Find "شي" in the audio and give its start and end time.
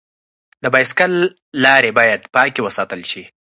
3.11-3.23